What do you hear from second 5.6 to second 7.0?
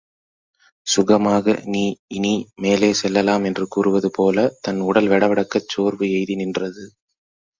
சோர்வு எய்தி நின்றது.